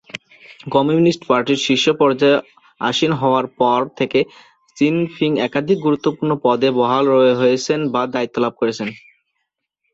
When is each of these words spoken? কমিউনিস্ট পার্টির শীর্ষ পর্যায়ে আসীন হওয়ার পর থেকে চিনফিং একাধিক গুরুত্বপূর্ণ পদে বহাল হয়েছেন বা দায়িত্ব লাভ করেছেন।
কমিউনিস্ট 0.71 1.21
পার্টির 1.29 1.59
শীর্ষ 1.65 1.85
পর্যায়ে 1.99 2.43
আসীন 2.81 3.11
হওয়ার 3.21 3.45
পর 3.59 3.79
থেকে 3.99 4.19
চিনফিং 4.77 5.31
একাধিক 5.47 5.77
গুরুত্বপূর্ণ 5.79 6.31
পদে 6.45 6.69
বহাল 6.77 7.05
হয়েছেন 7.41 7.79
বা 7.93 8.01
দায়িত্ব 8.13 8.35
লাভ 8.43 8.53
করেছেন। 8.61 8.89